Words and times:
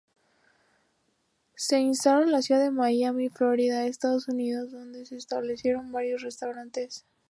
Se 1.53 1.77
instalaron 1.79 2.29
en 2.29 2.31
la 2.31 2.41
ciudad 2.41 2.59
de 2.59 2.71
Miami, 2.71 3.29
Florida, 3.29 3.85
Estados 3.85 4.27
Unidos, 4.27 4.71
donde 4.71 5.03
estableció 5.03 5.79
varios 5.91 6.23
restaurantes. 6.23 7.05